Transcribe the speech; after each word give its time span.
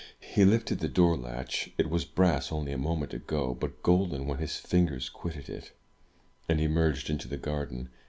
He 0.33 0.45
lifted 0.45 0.79
the 0.79 0.87
door 0.89 1.15
latch 1.15 1.69
(it 1.77 1.87
was 1.87 2.05
brass 2.05 2.51
only 2.51 2.71
a 2.71 2.77
moment 2.79 3.13
ago, 3.13 3.53
but 3.53 3.83
golden 3.83 4.25
when 4.25 4.39
his 4.39 4.57
fingers 4.57 5.09
quitted 5.09 5.47
it), 5.47 5.73
and 6.49 6.59
emerged 6.59 7.11
into 7.11 7.27
the 7.27 7.37
garden. 7.37 7.89